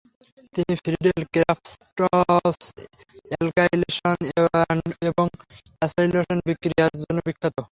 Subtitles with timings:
[0.55, 1.71] তিনি Friedel Crafts
[3.31, 4.17] alkylation
[5.09, 5.27] এবং
[5.79, 7.57] acylation বিক্রিয়ার জন্য বিখ্যাত।